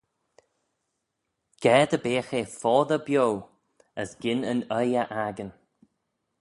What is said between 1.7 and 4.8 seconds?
dy beagh eh foddey bio: as gyn yn